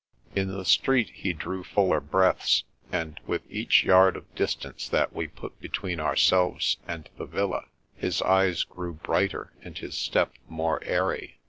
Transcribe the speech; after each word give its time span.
In 0.35 0.47
the 0.47 0.65
street 0.65 1.11
he 1.13 1.31
drew 1.31 1.63
fuller 1.63 1.99
breaths, 1.99 2.63
and 2.91 3.19
with 3.27 3.43
each 3.51 3.83
yard 3.83 4.17
of 4.17 4.33
distance 4.33 4.89
that 4.89 5.13
we 5.13 5.27
put 5.27 5.59
between 5.61 5.99
ourselves 5.99 6.77
and 6.87 7.07
the 7.19 7.27
villa 7.27 7.65
his 7.97 8.19
eyes 8.23 8.63
grew 8.63 8.93
brighter 8.93 9.53
and 9.61 9.77
his 9.77 9.95
step 9.95 10.33
more 10.49 10.83
airy. 10.85 11.37